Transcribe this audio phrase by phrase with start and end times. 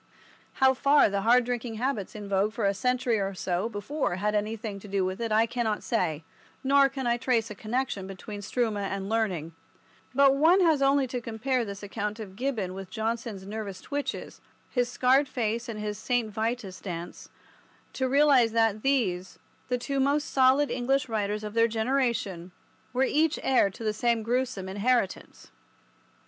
[0.53, 4.33] How far the hard drinking habits in vogue for a century or so before had
[4.33, 6.23] anything to do with it I cannot say,
[6.63, 9.53] nor can I trace a connection between struma and learning;
[10.15, 14.41] but one has only to compare this account of Gibbon with Johnson's nervous twitches,
[14.71, 16.31] his scarred face and his St.
[16.31, 17.29] Vitus' dance,
[17.93, 19.37] to realize that these,
[19.69, 22.51] the two most solid English writers of their generation,
[22.91, 25.51] were each heir to the same gruesome inheritance.